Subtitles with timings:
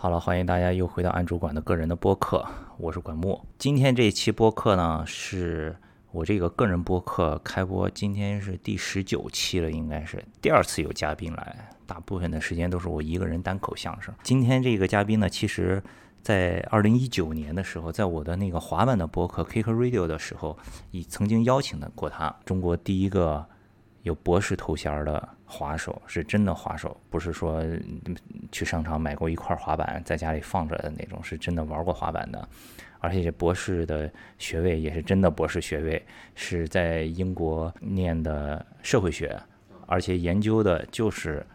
[0.00, 3.44] 好了，欢迎大家又回到安主管的个人的播客，我是管木。
[3.58, 5.76] 今天这一期播客呢，是
[6.12, 14.14] 我这个个人播客开播，今天是第十九期了，应该是第二次有嘉宾来，大部分的时间都是我一个人单口相声。
[14.22, 15.82] 今天这个嘉宾呢，其实
[16.22, 20.56] 在二零一九年的时候，在我的那个滑板的播客 Kick Radio 的时候，
[20.92, 23.44] 已曾经邀请的过他，中国第一个
[24.08, 25.28] 有博士头衔的。
[25.50, 27.64] 滑手是真的滑手，不是说
[28.52, 32.46] 去商场买过一块滑板在家里放着的那种，是真的玩过滑板的，
[33.00, 36.04] 而且博士的学位也是真的博士学位，
[36.34, 39.40] 是在英国念的社会学，
[39.86, 41.46] 而且研究的就是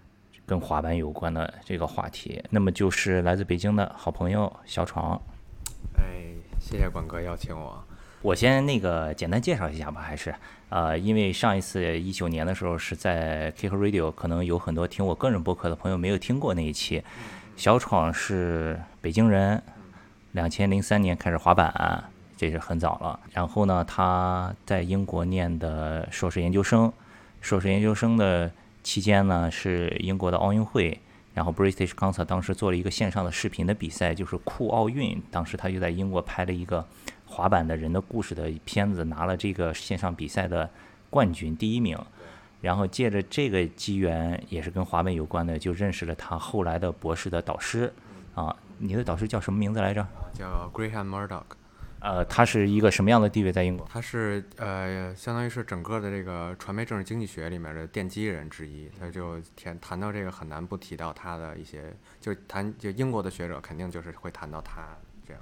[0.43, 2.43] 跟滑板有关的这个话题。
[2.49, 5.21] 那么就是来自北京的好朋友小闯。
[5.99, 7.85] 哎，谢谢管哥邀请我。
[8.23, 10.33] 我先那个简单介绍一下吧，还是，
[10.69, 17.03] 呃，因为上一次一九年的时候是在 Kick Radio，可能有很多听我个人播客的朋友没有听过那一期。
[17.57, 19.61] 小闯是北京人，
[20.31, 22.01] 两千零三年开始滑板，
[22.37, 23.19] 这是很早了。
[23.33, 26.93] 然后呢，他在英国念的硕士研究生，
[27.41, 28.49] 硕士研究生的
[28.83, 30.97] 期间呢是英国的奥运会，
[31.33, 36.87] 然后 British Council 当时做了一个线上的视频的比赛，就是酷奥运，当时他就在英国拍了一个。
[37.33, 40.69] 滑板的人的故事的片子拿了这个线上比赛的
[41.09, 41.97] 冠军第一名，
[42.61, 47.91] 然后借着这个机缘，也是跟滑板有关的，就认识了他后来的博士的导师。
[48.35, 50.05] 啊，你的导师叫什么名字来着？
[50.31, 51.43] 叫 Graham Murdoch。
[51.99, 53.87] 呃，他是一个什么样的地位在英国？
[53.89, 58.89] 他是呃，相当于是整个的这个传媒政治经济学里面的奠基人之一。
[58.99, 64.85] 他就谈谈到这个很难不提到他的一些，就谈就英国的学者肯定就是会谈到他
[65.25, 65.41] 这样。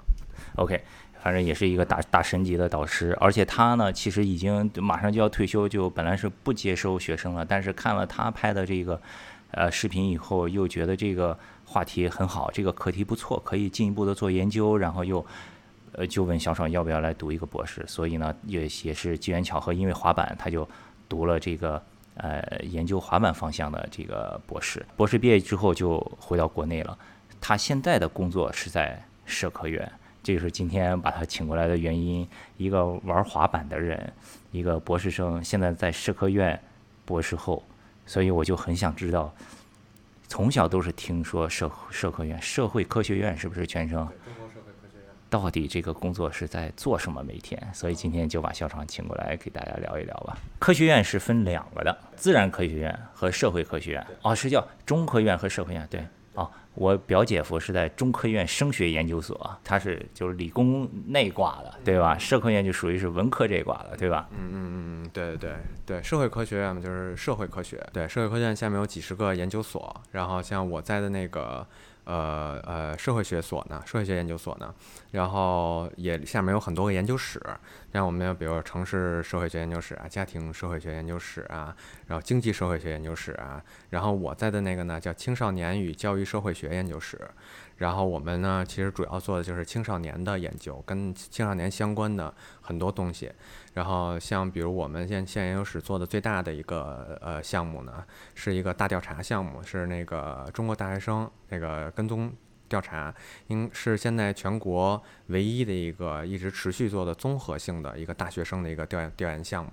[0.56, 0.84] OK。
[1.22, 7.44] 反正也是一个大大神级的导师，而且他呢，其实已经马上就要退休，就本来是不接收学生了。
[7.44, 9.00] 但是看了他拍的这个，
[9.52, 14.76] 呃，视频以后，又觉得这个话题很好，这个课题不错，可以进一步的做研究。
[14.76, 15.24] 然后又，
[15.92, 17.84] 呃，就问小爽要不要来读一个博士。
[17.86, 20.68] 所以呢，也也是机缘巧合，因为滑板，他就
[21.08, 21.80] 读了这个
[22.16, 24.84] 呃研究滑板方向的这个博士。
[24.96, 26.98] 博士毕业之后就回到国内了。
[27.40, 29.88] 他现在的工作是在社科院。
[30.22, 32.26] 这就是今天把他请过来的原因。
[32.56, 34.12] 一个玩滑板的人，
[34.50, 36.58] 一个博士生，现在在社科院
[37.04, 37.62] 博士后，
[38.06, 39.34] 所以我就很想知道，
[40.28, 44.08] 从小都是听说社社科院、社会科学院是不是全称？
[45.28, 47.22] 到底这个工作是在做什么？
[47.22, 50.36] 每天，所以今天就把校长请过来给大家聊一聊吧。
[50.58, 54.06] 科学院是分两个的，自然科学院和社会科学院。
[54.20, 56.06] 哦，是叫中科院和社科院，对。
[56.74, 62.16] 我表姐夫是在中科院声学研究所，他是就是理工内挂的，对吧？
[62.18, 64.28] 社科院就属于是文科这挂的，对吧？
[64.30, 65.56] 嗯嗯嗯嗯，对对对
[65.86, 71.66] 对，社会科学院嘛就是社会科学，对，社会科学院下面有几十个研究所，然后像我在的那个。
[72.04, 74.74] 呃呃，社会学所呢，社会学研究所呢，
[75.12, 77.40] 然后也下面有很多个研究室，
[77.92, 81.74] 像我们有比如城市社会学研究室啊，家庭社会学研究室啊，
[82.06, 87.20] 然后经济社会学研究室啊，然后我在的那个呢叫青少年与教育社会学研究室。
[87.82, 93.28] 然后我们呢，其实主要做的就是青少年的研究，跟青少年相关的很多东西。
[93.74, 98.04] 然后像比如我们现现研究室做的最大的一个呃项目呢，
[98.36, 102.32] 是一个大调查项目，是那个中国大学生那个跟踪
[102.72, 103.14] 调查，
[103.48, 109.72] 应是现在全国唯一的一个一直持续做的综合性的一个大学生的一个调研调研项目。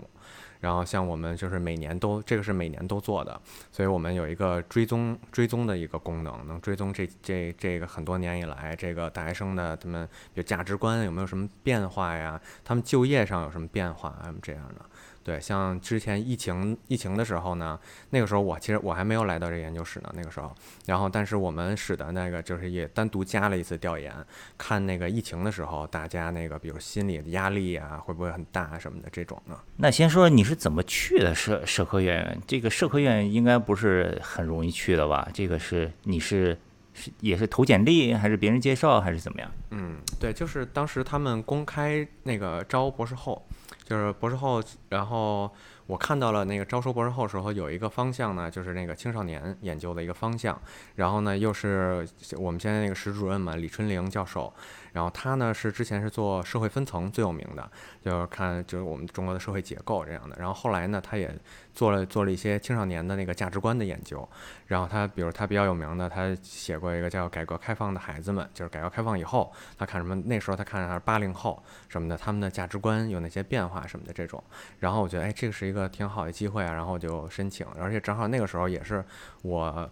[0.60, 3.40] 然后像我们就是每年都这个是每年都做的，
[3.72, 12.38] 所以我们有一个追踪追踪的一个功能，能追踪这这这个很多年以来这个大学生的他们有价值观有没有什么变化呀？
[12.66, 14.36] 他们就业上有什么变化啊？
[14.42, 14.86] 这样的。
[15.24, 20.52] 对，像之前疫情疫情的时候呢，那个时候我其实我还没有来到这个研究室呢，那个时候，
[20.88, 24.12] 然后但是我们室的那个就是也单独加了一次调研，
[24.58, 29.56] 看那个疫情的时候大家那个比如心理的压力啊会不会很大什么的这种呢？
[29.78, 32.40] 那先说你是怎么去的社社科院？
[32.48, 35.30] 这个社科院应该不是很容易去的吧？
[35.34, 36.58] 这个是你是
[36.94, 39.52] 是也是投简历还是别人介绍还是怎么样？
[39.72, 43.46] 嗯，对，就是当时他们公开那个招博士后。
[43.90, 45.52] 就是博士后，然后
[45.88, 50.62] 我看到了那个招收博士后时候有一个方向呢，就是那个青少年研究的一个方向，
[50.94, 52.08] 然后呢又是
[52.38, 54.54] 我们现在那个石主任嘛，李春玲教授。
[54.92, 57.72] 然后他呢是之前是做社会分层最有名的，
[58.04, 60.36] 就是看就是我们中国的社会结构这样的。
[60.40, 61.34] 然后后来呢，他也
[61.80, 64.28] 做了做了一些青少年的那个价值观的研究。
[64.68, 70.14] 然后他比如他比较有名的，他写过一个叫《改革开放的孩子们》，就是改革开放以后，他看什么？
[70.26, 74.44] 那时候他看的是八零后什么的，他们的价值观有哪些变化什么的这种。
[74.80, 77.66] 然后我觉得哎，这个是一个挺好的机会啊，然后就申请。
[77.80, 79.02] 而且正好那个时候也是
[79.44, 79.90] 我。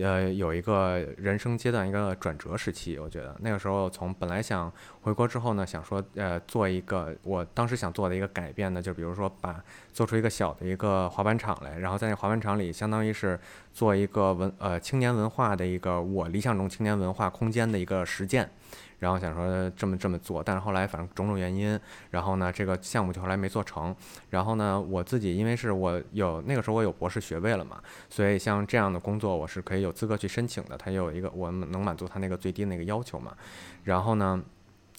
[0.00, 4.72] 呃有一个人生阶段一个转折时期，我觉得那个时候从本来想
[5.02, 9.62] 回国之后呢，想说呃做一个我当时想做的一个改变呢，就比如说把
[9.92, 13.38] 做出一个小的一个滑板场来，然后在那滑板场里相当于是
[13.72, 18.50] 做一个文呃青年文化的一个我理想中青年文化空间的一个实践。
[18.98, 21.78] 然后想说这么这么做，但是后来反正种种原因，
[22.10, 23.94] 然后呢，这个项目就后来没做成。
[24.30, 30.76] 然后呢，我自己因为是我有那个时候我有博士学位了嘛，所以像这样的工作我是可以有资格去申请的。
[30.76, 33.32] 他有一个我们能满足他那个最低那个要求嘛。
[33.84, 34.42] 然后呢，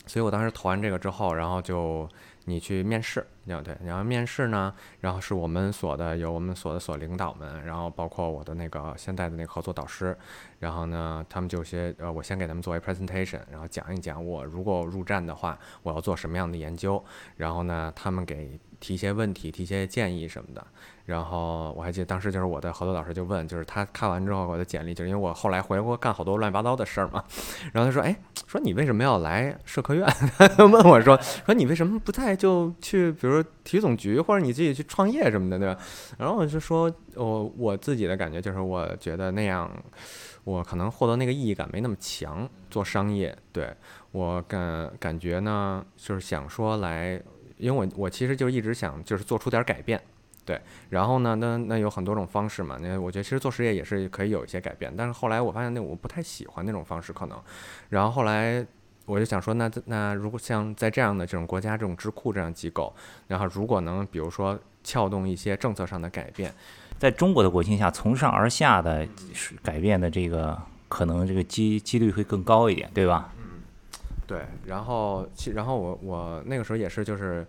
[0.06, 2.07] 所以我当时投完这个之后，然后就。
[2.50, 10.18] 你去面试，对对，然后面试呢，然后是我们所的有我们所的所领导们，然后包括我的那个现在的那个合作导师，
[10.57, 17.04] 然后呢，他们就些呃，我先给他们做一 presentation，然后讲一讲我如果入站的话，我要做什么样的研究，
[17.38, 20.65] 然后呢，他们给提一些问题，提一些建议什么的。
[21.05, 27.23] 然后我还记得当时就是我的合作导师就问，就是他看完之后我的简历，就是因为我后来回国干好多乱七八糟的事儿嘛，
[27.73, 28.15] 然后他说，哎，
[28.45, 30.07] 说你为什么要来社科院？
[30.59, 35.81] 问我说，说你为什么不在就去，比如说体育总局或者你自己去创业什么的，对吧？
[36.19, 39.67] 然后我就说，我我自己的感觉就是，我觉得那样，
[40.43, 42.47] 我可能获得那个意义感没那么强。
[42.69, 43.73] 做商业，对
[44.11, 47.19] 我感感觉呢，就是想说来，
[47.59, 50.01] 因为我我其实就一直想就是做出点改变。
[50.45, 50.59] 对，
[50.89, 52.75] 然后呢，那那有很多种方式嘛。
[52.81, 57.39] 那我觉得其实做实业也是可以有一些改变，但是后来我发现那我不太喜欢那种方式可能。
[57.89, 58.65] 然后后来
[59.06, 62.91] 我就想说，那那如果像在这样的这种国家这种智库这样机构，
[63.27, 66.51] 然后如果能比如说撬动一些政策上的改变，
[66.97, 69.07] 在中国的国情下，从上而下的
[69.62, 73.31] 改变的这个可能这个几几率会更高一点，对吧？
[74.29, 74.45] 对。
[74.67, 77.45] 然后其然后我我那个时候也是就是。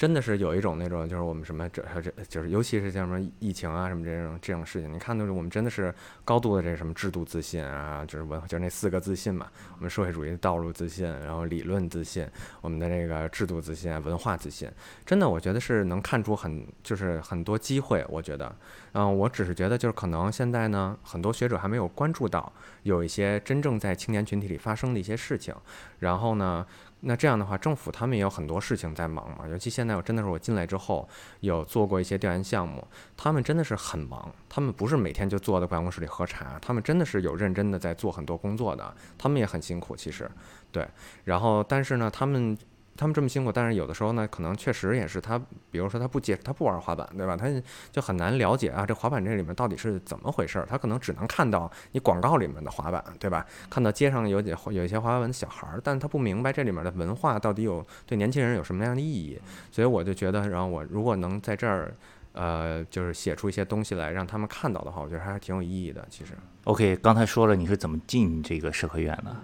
[0.00, 5.94] 真的是有一种那种，就是我们什么这这就是，尤其是像什么疫情啊什么这种这种事情，你看到我们真的是
[6.24, 12.26] 高度的这什么制度自信啊，就是文就是那四个自信嘛，我们社会主义的道路自信，然后理论自信，
[12.62, 14.70] 我们的这个制度自信，文化自信，
[15.04, 18.56] 真的我觉得是能看出很就是很多机会，我觉得，
[18.92, 22.50] 嗯，我只是觉得就是可能现在呢，很多学者还没有关注到
[22.84, 25.54] 有一些真正在青年群体里发生的一些事情，
[25.98, 26.66] 然后呢。
[27.00, 29.48] 那这样的话，政府他们也有很多事情在忙嘛。
[29.48, 31.08] 尤其现在，我真的是我进来之后
[31.40, 32.86] 有做过一些调研项目，
[33.16, 34.32] 他们真的是很忙。
[34.48, 38.94] 他们不是每天就坐在办公室里喝茶，他们真的是有认真的在做很多工作的。
[39.16, 40.30] 他们也很辛苦，其实，
[40.70, 40.86] 对。
[41.24, 42.56] 然后，但是呢，他们。
[43.00, 45.38] 他们这么辛苦，但是有的时候呢，可能确实也是他，
[45.70, 47.34] 比如说他不接，他不玩滑板，对吧？
[47.34, 47.48] 他
[47.90, 50.66] 就很难了解啊，这滑板这里面到底是怎么回事儿。
[50.68, 53.46] 他可能只能看到你广告里面的滑板，对吧？
[53.70, 59.40] 看到街上有几有一些滑板的小孩儿，但他不明白这里面的文化到底有对年轻人有什么样的意义。
[59.72, 61.94] 所以我就觉得，然后我如果能在这儿，
[62.34, 66.06] 呃，就是写出一些东西来让他们看到的话，我觉得还是挺有意义的。
[66.10, 69.34] 其实，OK，刚才说了你是怎么进这个社科院的？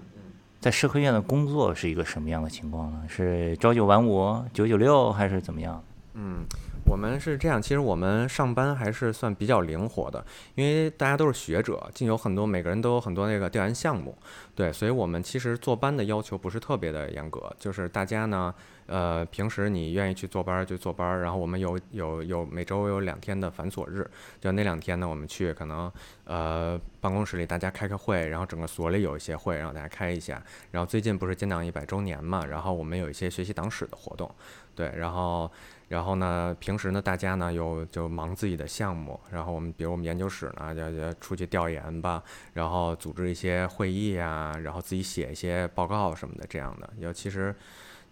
[0.66, 3.00] 在社科院的工作是一个什么样的情况呢？
[3.06, 5.80] 是朝九晚五、九九六还是怎么样？
[6.14, 6.44] 嗯，
[6.86, 10.24] 我们是这样，其实我们上班还是算比较灵活的，
[10.54, 14.16] 因为大家都是学者，进有很多每个人都有很多那个调研项目，
[14.54, 18.54] 对，所以我们其实坐班的要求不是特别的严格，就是大家呢。
[18.88, 24.08] 呃，平时你愿意去坐班就坐班，然后我们有有有每周有两天的繁琐日，
[24.40, 25.90] 就那两天呢，我们去可能
[26.22, 30.40] 呃办公室里大家开个会，然后整个所里有一些会，然后大家开一下。
[30.70, 34.32] 然后最近不是建党一百周年嘛，然后我们有一些学习党史的活动，
[34.76, 35.50] 对，然后
[35.88, 42.22] 然后呢，平时呢大家呢又就忙自己的项目，然后我们比如我们研究室呢就就出去调研吧，
[42.54, 47.54] 然后组织一些会议啊，然后自己写一些报告什么的这样的，有其实。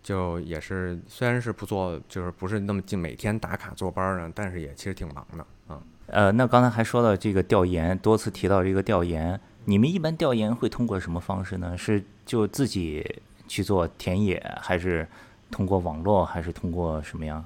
[0.02, 5.80] 就也是，虽然是不做，就是不是那么近，每天打卡坐班呢，但是也其实挺忙的，嗯。
[6.08, 11.74] 呃，那刚才还说到这个调研，多次提到这个调研，你们一般调研会通过什么方式呢？
[11.78, 13.02] 是就自己
[13.48, 15.08] 去做田野，还是
[15.50, 17.42] 通过网络，还是通过什么样？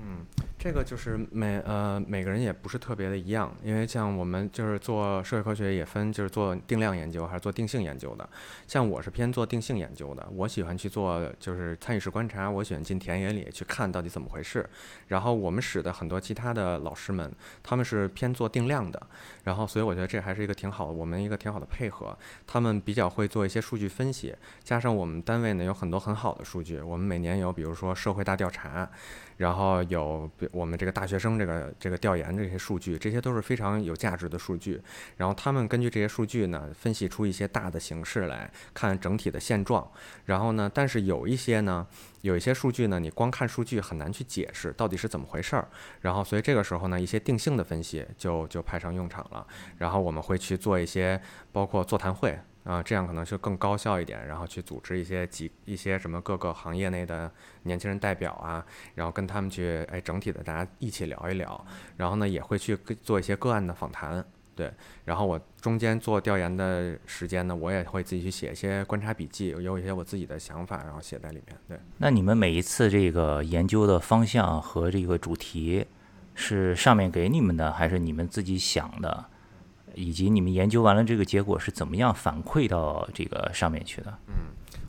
[0.00, 0.26] 嗯。
[0.62, 8.28] 这个就是每呃每个人也不是特别的一样，因为像我们就是做社会科学也分就是做定量研究还是做定性研究的，
[8.68, 14.64] 像我是偏做定性研究的，我喜欢去做就是参与式观察，我喜欢进田野里去看到底怎么回事。
[15.08, 17.28] 然后我们使的很多其他的老师们，
[17.60, 19.04] 他们是偏做定量的，
[19.42, 22.16] 然后所以我觉得这还是一个挺好的，我们一个挺好的配合。
[22.46, 28.88] 他们比较会做一些数据分析，加上我们单位呢有很多很好的数据，我们每年有比如说社会大调查。
[29.36, 34.80] 然后有我们这个大学生这个这个调研这些数据，这些都是非常有价值的数据。
[35.16, 39.90] 然后他们根据这些数据呢，分析出一些大的形式来看整体的现状。
[40.26, 41.86] 然后呢，但是有一些呢，
[42.20, 45.68] 有一些数据呢，你光看数据很难去解释到底是怎么回事儿。
[46.00, 49.46] 然后所以这个时候呢，一些定性的分析就就派上用场了。
[49.78, 51.20] 然后我们会去做一些
[51.50, 52.38] 包括座谈会。
[52.64, 57.30] 啊，这样可能就更高效一点，然后去组织一些几一些什么各个行业内的
[57.64, 58.64] 年轻人代表啊，
[58.94, 61.66] 然后跟他们去哎整体的大家一起聊一聊，
[61.96, 64.72] 然后呢也会去做一些个案的访谈，对，
[65.04, 71.56] 然后我中间做调研的时间呢，我也会自己去写一些观察笔记，有一些我自己的想法，然后写在里面。
[71.66, 75.84] 对，那你们每一次这个研究的方向和这个主题
[76.34, 79.26] 是上面给你们的，还是你们自己想的？
[79.94, 84.18] 以及你们研究完了这个结果是怎么样反馈到这个上面去的？
[84.26, 84.34] 嗯，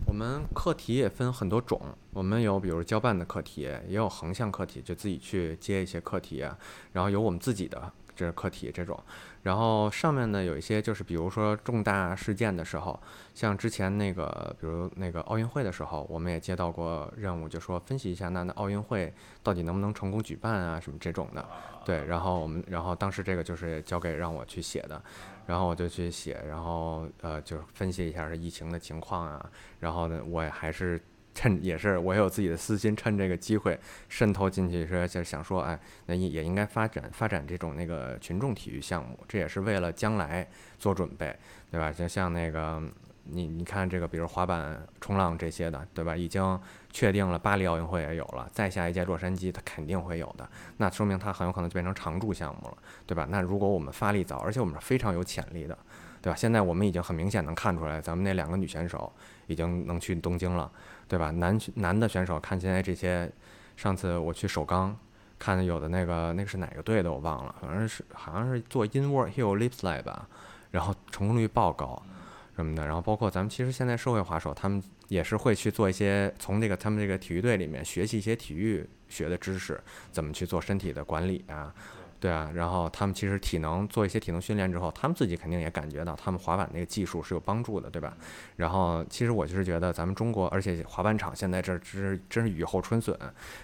[0.05, 1.81] 我们课题也分很多种，
[2.11, 6.45] 我们有比如交办的课题，也有横向课题，就自己去接一些课题，
[6.91, 8.99] 然后有我们自己的这课题这种。
[9.43, 12.99] 然后上面呢有一些就是比如说重大事件的时候，
[13.33, 21.45] 像之前那个比如那个奥运会的时候，我们也接到过任务，就说分析一下那那奥运会到底能不能成功举办啊什么这种的。
[21.85, 25.01] 对，然后我们，然后当时这个就是交给让我去写的，
[25.45, 29.45] 然后我就去写，然后呃，就是分析一下是疫情的情况啊，
[29.81, 30.97] 然后呢，我也还是
[31.33, 40.47] 趁也是我有自己的私心，趁这个机会渗透进去，说就想说，哎，那也也应该发展发展这种那个群众体育项目，这也是为了将来
[40.77, 41.35] 做准备，
[41.71, 41.91] 对吧？
[41.91, 42.81] 就像那个。
[43.25, 46.13] 你你看这个，比如滑板、冲浪这些的，对吧？
[46.13, 46.59] 已经
[46.91, 53.25] 确定了，巴黎奥运会也有了，再下一届洛杉矶它肯定会有的，那说明它很有可能就变成常驻项目了，对吧？
[53.29, 55.77] 那如果我们发力早，而且我们是非常有潜力的，
[56.23, 56.35] 对吧？
[56.37, 59.11] 现在我们已经很明显能看出来，咱们那两个女选手
[59.47, 60.71] 已经能去东京了，
[61.05, 61.29] 对吧？
[61.31, 63.29] 男男的选手看现在这些，
[63.75, 64.97] 上次我去首钢
[65.37, 70.25] 看有的那个那个是哪个队的我忘了，反正是好像是做 inward hill lip slide 吧，
[70.71, 72.01] 然后成功率爆高。
[72.55, 81.73] 什么的，然后包括咱们其实现在社会滑手，他们也是会去做一些从这个他们这个体育队里面学习一些体育学的知识，怎么去做身体的管理啊，
[82.23, 88.15] 对啊，然后他们其实体能做一些体能训练之后，他们自己肯定也感觉到他们滑板那个技术是有帮助的，对吧？
[88.55, 93.13] 然后其实我就是觉得咱们中国，而且滑板场现在这真真是雨后春笋，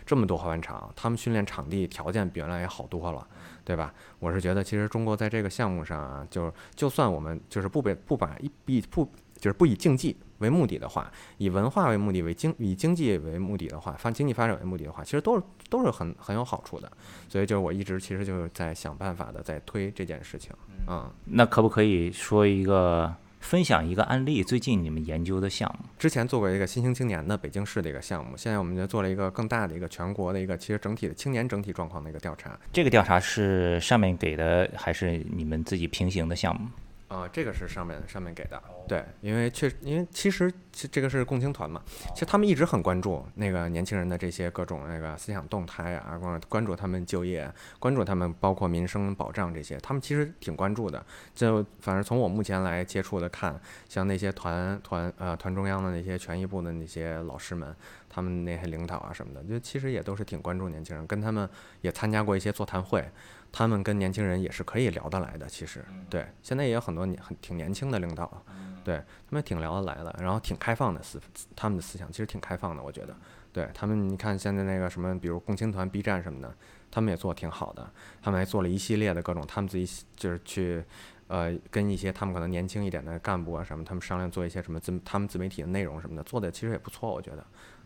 [0.06, 3.26] 这么多滑板场，他们训练场地条件比原来也好多了。
[3.64, 3.94] 对吧？
[4.18, 9.08] 我是觉得，其实中国在这个项目上啊，就就算我们就是不被不把一以不
[9.40, 16.92] 就是不以竞技为目的的话，以文化为目的为经以经济为目的的话，发经济发展为目的的话，其实都是都是很很有好处的。
[17.28, 20.52] 所以就是我一直其实就是在想办法的在推这件事情。
[20.88, 23.16] 嗯，那可不可以说一个？
[23.40, 32.60] 分享一个案例，最近你们研究的项目，之前做过一个新兴青年的北京市的一个项目，现在我们就做了一个更大的一个全国的一个，其实整体的青年整体状况的一个调查。
[32.74, 36.68] 这个调查是上面给的，还是你们自己平行的项目？
[37.10, 41.82] 啊，这个是上面上面给的，对，因为确因为其实其这个是共青团嘛，
[42.14, 51.04] 其实他们一直很关注那个年轻人的这些各种那个思想动态啊，关关注他们就业，关注他们包括民生保障这些，他们其实挺关注的。
[51.34, 57.76] 就反正从我目前来接触的看，像那些团团呃团中央的那些权益部的那些老师们，
[58.08, 61.50] 他们那些领导啊什么的，就其实也都是挺关注年轻人，跟他们
[61.82, 63.04] 也参加过一些座谈会。
[63.52, 68.44] 他们跟年轻人也是可以聊得来的，其实对，现在也有很多年很挺年轻的领导，
[68.84, 71.20] 对他们挺聊得来的，然后挺开放的思，
[71.56, 73.16] 他们的思想其实挺开放的，我觉得，
[73.52, 76.54] 对他们，你看现在那个什么，比如共青团、B 站什么的，
[76.92, 77.92] 他们也做的挺好的，
[78.22, 80.84] 他们还做了一系列的各种，他们自己就是去，
[81.28, 87.46] 呃，跟一些他们可能年轻一点的干部啊什么，他们商量做一些什么自他们自媒体的内容什么的，做的其实也不错，我觉得，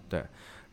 [0.10, 0.24] 对。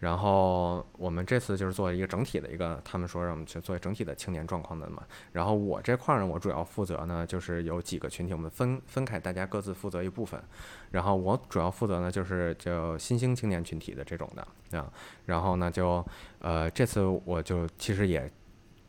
[0.01, 5.05] 然后我们这次就是做一个整体的一个，他们说让我们去做整体的青年状况的嘛。
[5.31, 10.43] 然后我这块儿呢，我主要负责呢，就是有几个群体，我们分分开，大家各自负责一部分。
[10.91, 14.91] 然后我主要负责呢，就是就新兴青年群体的这种的啊。
[15.27, 16.05] 然后呢，就
[16.41, 18.29] 呃这次我就其实也。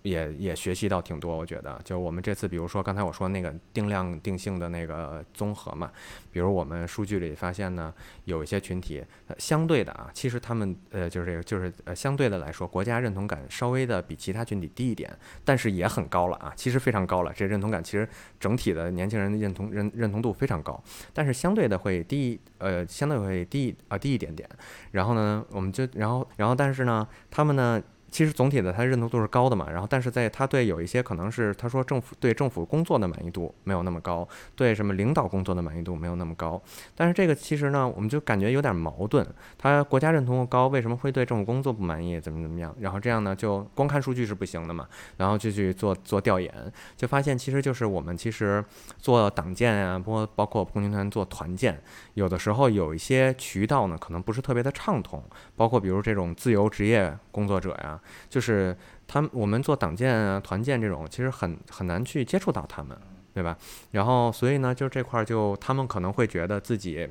[0.04, 5.92] 也也学习到挺多，我觉得，就我们这次，比如说刚才我说那个定量定性的那个综合嘛，
[6.32, 7.94] 比如我们数据里发现呢，
[8.26, 9.04] 有一些群体，
[9.38, 15.16] 相对的啊，其实他们呃就是这个就是呃相对的来说，国家认同感稍微的比其他群体低一点，
[15.46, 18.08] 但是也很高了啊，其实非常高了，这认同感其实
[18.40, 20.82] 整体的年轻人的认同认认同度非常高，
[21.14, 24.50] 但是相对的会低，呃相对会低啊低一点点，
[24.92, 27.82] 然后呢，我们就然后然后但是呢，他们呢。
[28.12, 36.62] 其实总体的他认同度是高的嘛，然后但是在他对有一些可能是他说政府对政府工作的满意度没有那么高，对什么领导工作的满意度没有那么高，
[36.94, 39.26] 但是这个其实呢，我们就感觉有点矛盾，
[39.58, 42.20] 他国家认同度高，为什么会对政府工作不满意？
[42.20, 42.76] 怎么怎么样？
[42.82, 46.54] 然后这样呢，就光看数据是不行的嘛，然后就去做做调研，
[46.98, 48.64] 就发现其实就是我们其实
[48.98, 51.82] 做党建啊，包括包括共青团做团建，
[52.16, 55.24] 有的时候有一些渠道呢，可能不是特别的畅通，
[55.56, 58.76] 包括比如这种自由职业工作者呀，就是
[59.08, 62.98] 他们我们做党建啊、团建这种，其实很很难去接触到他们，
[63.34, 63.58] 对吧？
[63.92, 67.08] 然后所以呢，就这块儿就他们可能会觉得自己，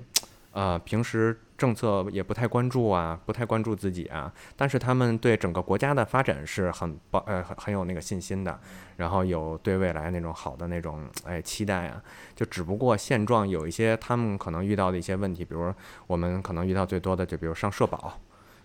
[0.52, 8.58] 呃，平时政策也不太关注啊，不太关注自己啊，但是他们对整个国家的发展是很抱呃很很有那个信心的，
[8.96, 12.02] 然后有对未来那种好的那种哎期待啊，
[12.34, 15.72] 就只不过现状有一些他们可能遇到的一些问题，比如
[16.06, 18.18] 我们可能遇到最多的就比如上社保。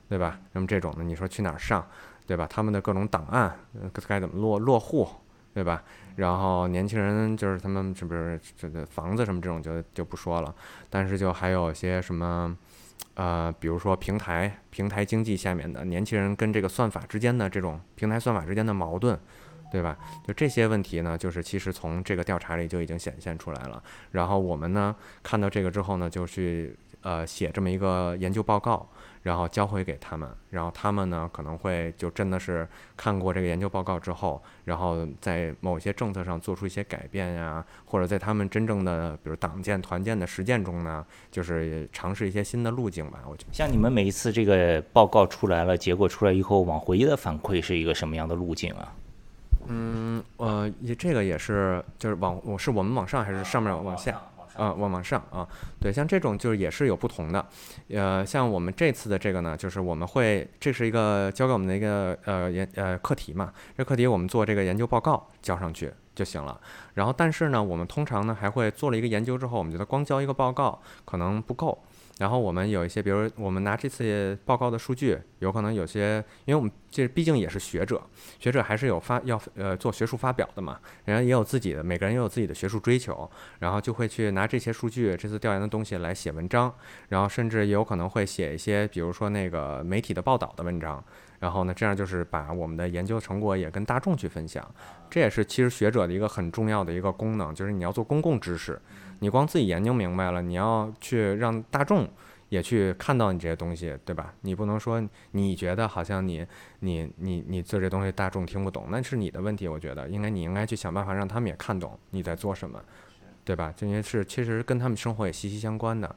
[0.07, 0.39] 对吧？
[0.51, 1.83] 那么这种呢，你说去哪儿上，
[2.25, 2.47] 对吧？
[2.49, 3.55] 他们的各种档案
[4.07, 5.07] 该怎么落落户，
[5.53, 5.83] 对吧？
[6.15, 10.55] 然后年轻人就是他们是不是这个房子什么这种就就不说了，
[10.89, 12.55] 但是就还有些什么，
[13.15, 19.19] 呃，比如说平台平台经济下面的年轻人跟这个算法之间的这种平台算法之间的矛盾，
[19.71, 19.97] 对吧？
[20.25, 23.83] 就这些问题呢，就是其实从这个调查里就已经显现出来了。
[24.11, 26.73] 然后我们呢看到这个之后呢，就去
[27.05, 28.85] 呃写这么一个研究报告。
[29.25, 43.23] 然后交回给他们，然后他们呢可能会就真的是看过这个研究报告之后，然后在某些政策上做出一些改变呀，或者在他们真正的比如党建团建的实践中呢，就是尝试一些新的路径吧。
[43.27, 48.93] 我觉得像你们每一次这个报告出来了，结果出来以后，往回的反馈是一个什么样的路径啊？
[49.65, 54.21] 嗯，呃，也这个也是就是往我是我们往上还是上面往下？
[54.55, 55.47] 啊，往往上啊，
[55.79, 57.45] 对，像这种就是也是有不同的，
[57.89, 66.59] 呃，像我们这次的这个呢，就是我们会这是一个交给我们的一个呃研呃课题嘛，这课题我们做这个研究报告交上去就行了。
[66.93, 71.83] 然后但是呢，我们通常呢还会做了一个研究之后，我们觉得光交一个报告可能不够。
[72.17, 78.01] 然后我们有一些，比如我们拿这次报告的数据，有可能有些，因为我们这毕竟也是学者，
[78.39, 83.29] 学者还是有发要呃做学术发表的嘛，人家也有自己的，每个人也有自己的学术追求，
[83.59, 86.73] 然后就会去拿这些数据，这次调研的东西来写文章，
[87.09, 91.03] 然后甚至也有可能会写一些，比如说那个媒体的报道的文章，
[91.39, 94.65] 然后呢，这样就是把我们的研究成果也跟大众去分享，
[95.09, 98.79] 这也是其实学者的一个很重要的一个功能，就是你要做公共知识。
[99.19, 102.07] 你光自己研究明白了，你要去让大众
[102.49, 104.33] 也去看到你这些东西，对吧？
[104.41, 106.45] 你不能说你觉得好像你
[106.79, 109.67] 你你你做这东西大众听不懂，那是你的问题。
[109.67, 112.79] 我觉得应该你应该去想办法让他们也看懂你在做什么，
[113.43, 113.73] 对吧？
[113.75, 116.15] 这些是其实跟他们生活也息息相关的。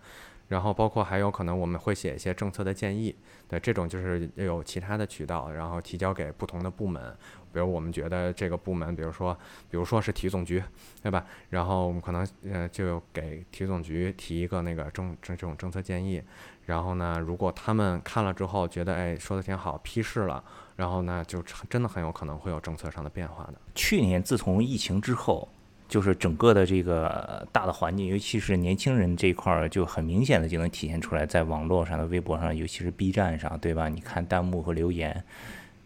[0.49, 3.15] 然后包括还有可能我们会写一些政策的建议，
[3.47, 7.15] 对这种就是有其他的渠道，然后提交给不同的部门。
[7.51, 9.35] 比如我们觉得这个部门，比如说，
[9.71, 10.63] 比如说是体育总局，
[11.03, 11.25] 对吧？
[11.51, 16.23] 然后我们可能呃就给体育总局提一个那个政这这种政策建议。
[16.67, 20.45] 然后呢，如果他们看了之后觉得哎说的挺好，批示了，
[20.77, 23.55] 然后呢就真的很有可能会有政策上的变化的。
[23.75, 25.49] 去年自从疫情之后，
[25.89, 33.89] 就是整个的这个大的环境，尤其是年轻人这一块儿，就很明显的就能体现出来，在网络上的微博上，尤其是 B 站上，对吧？
[33.89, 35.25] 你看弹幕和留言。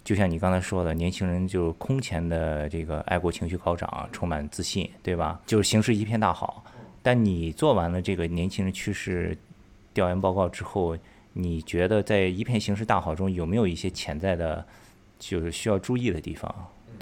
[0.04, 5.40] 就像你刚才说的，年轻人就空前的这个爱国情绪高涨，充满自信，对吧？
[5.46, 6.64] 就是形势一片大好。
[7.04, 9.38] 但你做完了这个年轻人趋势
[9.94, 10.98] 调研报告之后，
[11.34, 14.66] 你觉得在一片形势大好中有没有一些潜在的，
[15.20, 16.52] 就是需要注意的地方，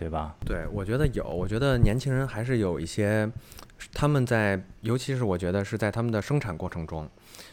[0.01, 0.35] 对吧？
[0.47, 1.23] 对，我觉得有。
[1.23, 3.31] 我觉得年轻人还是有一些，
[3.93, 7.09] 他们在，尤其是我觉得是在他们的生产过程中。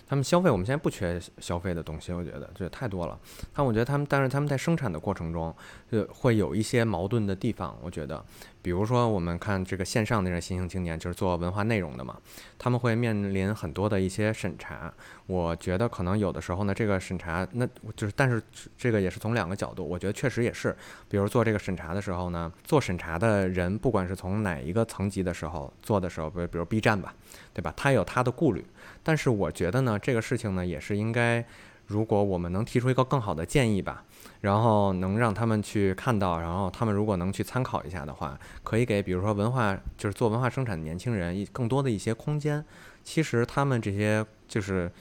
[0.10, 3.20] 他们消费，我们现在不缺消费的东西，我觉得这也太多了。
[3.54, 5.54] 但我觉得他们，但是他们在生产的过程中，
[5.92, 7.78] 就会有一些矛盾的地方。
[7.82, 8.24] 我觉得，
[8.62, 12.18] 比如说我们看这个线上那些新兴青年，就是做文化内容的嘛，
[12.58, 14.92] 他们会面临很多的一些审查。
[15.26, 18.42] 我觉得可能有的时候呢，这个审查，那就是，但是
[18.78, 20.74] 这个也是从两个角度，我觉得确实也是。
[21.10, 27.14] 比如做这个审查的时候呢，做审查的人，不管是从哪一个层级的时候做的时，比比如 B 站吧，
[27.54, 27.74] 对吧？
[27.76, 28.66] 他有他的顾虑。
[29.04, 31.46] 但是我觉得呢，这个事情呢也是应该，
[31.86, 34.04] 如果我们能提出一个更好的建议吧，
[34.42, 42.64] 然后能让他们去看到，然后他们如果能去参考一下的话，可以给比如说文化就是做文化生产的年轻人一更多的一些空间。
[43.04, 44.92] 其实他们这些就是，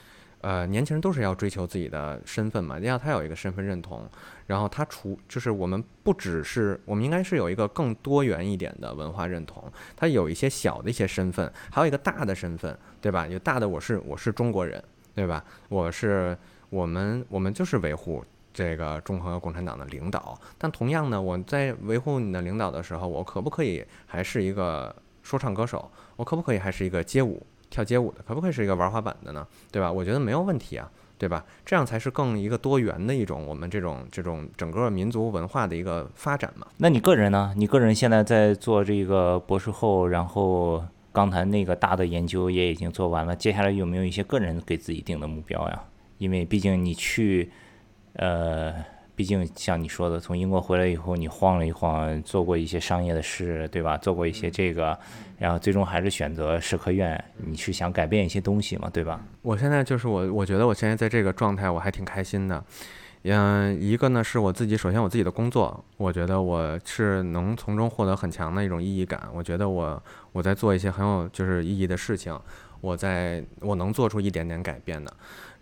[0.47, 4.09] 呃，年轻人都是要追求自己的身份嘛，要他有一个身份认同。
[4.45, 9.61] 然后他除就是我们不只是我们应该是有一个更多元一点的文化认同，
[9.93, 13.27] 他有一些小的一些身份，还有一个大的身份，对吧？
[13.27, 14.81] 有大的我是我是中国人，
[15.13, 15.43] 对吧？
[15.67, 16.37] 我是
[16.69, 20.39] 我们我们就是维护这个中国共产党的领导。
[20.57, 25.91] 但同样呢，我在维护你的领导的时候，我可不可以还是一个说唱歌手？
[26.15, 28.23] 我可不可以还是一个街舞跳街舞的？
[28.27, 29.47] 可不可以是一个玩滑板的呢？
[29.71, 29.91] 对吧？
[29.91, 30.89] 我觉得没有问题啊。
[31.19, 31.43] 对吧？
[31.65, 36.67] 这样才是更一个多元的一种我们这种这种整个民族文化的一个发展嘛。
[36.77, 37.51] 那你个人呢？
[37.57, 45.85] 你个人现在在做这个博士后，然后刚才那个大的研究也已经做完了，接下来有没有一些个人给自己定的目标呀？
[46.19, 47.51] 因为毕竟你去，
[48.13, 48.75] 呃。
[49.17, 53.97] 毕竟像你说的，从英国回来以后，你晃了一晃，做过一些商业的事，对吧？
[53.97, 54.95] 做过一些这个，
[55.39, 57.21] 然后最终还是选择社科院。
[57.37, 59.19] 你是想改变一些东西嘛，对吧？
[59.41, 62.63] 我现在就是我，我觉得我现在在这个状态，我还挺开心的。
[63.23, 69.27] 嗯，一个呢是我自己，首先我自己的工作，我觉得我是能从中获得很强的一种意义感。
[69.33, 70.01] 我觉得我
[70.31, 72.39] 我在做一些很有就是意义的事情，
[72.81, 75.11] 我在我能做出一点点改变的。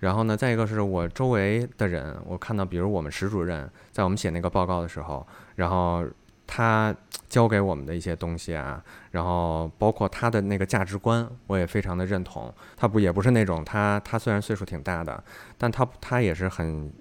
[0.05, 6.05] 然后呢，再一个是我周围的人，我看到，比如我们石主任在我们写那个报告的时候，然后
[6.45, 6.95] 他
[7.27, 12.53] 教给我们的一些东西啊，然后包括他的那个价值观，我也非常的认同。
[12.77, 15.23] 他不也不是那种他他虽然岁数挺大的，
[15.57, 16.93] 但他他也是很，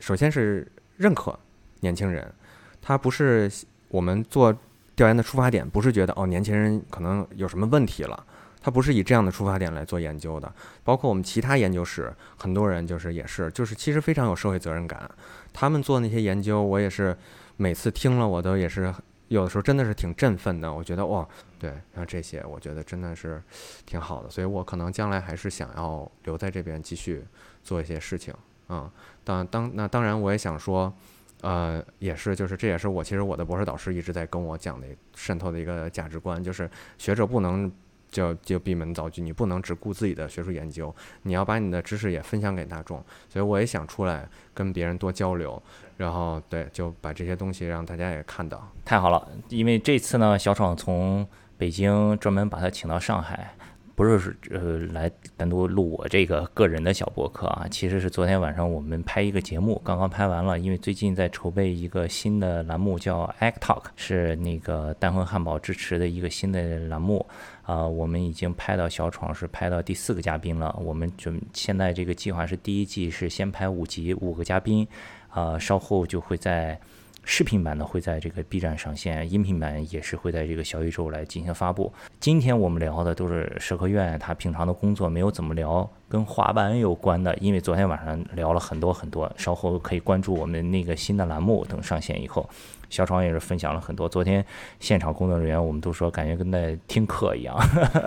[0.00, 1.38] 首先是认可
[1.82, 2.34] 年轻人，
[2.82, 3.48] 他不是
[3.90, 4.52] 我们做
[4.96, 8.26] 调研的出发点，不是觉得哦年轻人可能有什么问题了。
[8.60, 10.52] 他不是以这样的出发点来做研究的，
[10.84, 15.10] 包括我们其他研究室，很多人就是也是，就是其实非常有社会责任感。
[15.52, 17.16] 他们做那些研究，我也是
[17.56, 18.94] 每次听了，我都也是
[19.28, 20.70] 有的时候真的是挺振奋的。
[20.72, 21.26] 我觉得哇，
[21.58, 23.42] 对，像这些，我觉得真的是
[23.86, 24.28] 挺好的。
[24.28, 27.24] 所以我可能将来还是想要留在这边继续
[27.64, 28.34] 做一些事情。
[28.68, 28.90] 嗯，
[29.24, 30.92] 当当那当然，我也想说，
[31.40, 37.72] 呃，也是，就是这也是我其实我的博士导师一直在跟我讲的渗透的一个价值观，就是学者不能。
[38.10, 43.02] 就就闭门造句，你不能只顾自己的学术研究，你要把你的知识也分享给大众。
[43.28, 45.62] 所以我也想出来跟别人多交流，
[45.96, 48.70] 然后对，就把这些东西让大家也看到。
[48.84, 53.54] 太好了，因为这次呢，小闯从北京专门把他请到上海。
[54.00, 67.26] 不是呃来单独录我这个个人的小博客啊，其实是昨天晚上我们拍一个节目，刚刚拍完了，因为最近在筹备一个新的栏目叫 Egg Talk，是那个蛋魂汉堡支持的一个新的栏目
[67.60, 74.88] 啊，我们已经拍到小闯是拍到第四个嘉宾了，我们准现在这个计划是第一季是先拍五集五个嘉宾
[75.28, 76.80] 啊，稍后就会在。
[77.22, 81.92] 视频版呢会在这个 B 站上线，音频版也是会在这个小宇宙来进行发布。
[82.18, 89.30] 今天我们聊的都是社科院他平常的工作，没有怎么聊跟滑板有关的，因为昨天晚上聊了很多很多。
[89.36, 92.48] 稍后可以关注我们那个新的栏目，等上线以后，
[92.88, 94.08] 小闯也是分享了很多。
[94.08, 94.44] 昨天
[94.80, 97.56] 现场工作人员我们都说，感觉跟在听课一样，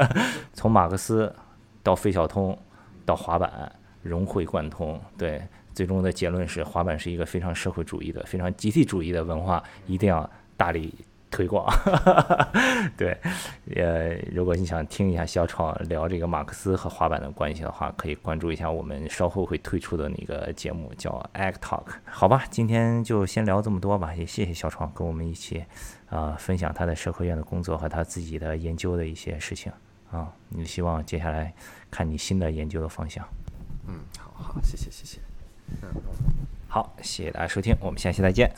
[0.53, 1.33] 从马克思
[1.81, 2.57] 到费孝通
[3.05, 3.71] 到滑板
[4.01, 5.41] 融会贯通，对。
[5.73, 10.93] 最终的结论是，滑板是一个非常社会主义的、非常集体主义的文化，一定要大力
[11.31, 11.65] 推广。
[12.95, 13.17] 对，
[13.75, 21.85] 呃，如果你想听一下小闯聊这个马克思和滑板的关系的话，可以关注一下我们稍后会推出的那个节目，叫 Act Talk。
[22.05, 25.63] 好吧，今天就先聊这么多吧，也谢谢小闯跟我们一起
[26.09, 29.71] 啊分享他在社科院的工作和他自己的研究的一些事情
[30.11, 30.31] 啊。
[30.49, 31.51] 你希望接下来
[31.89, 33.27] 看你新的研究的方向。
[33.87, 35.32] 嗯，好好，谢谢谢谢。
[36.67, 38.51] 好，谢谢大家收听，我们下期再见。